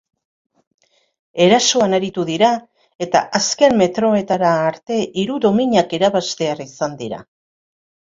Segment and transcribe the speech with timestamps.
[1.43, 2.47] Erasoan aritu dira
[3.05, 7.21] eta azken metroetara arte hiru dominak irabaztear izan dira.